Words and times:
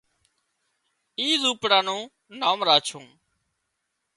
اي 1.19 1.27
زونپڙا 1.41 1.79
نُون 1.85 2.01
نام 2.39 2.59
راڇُون 2.67 3.05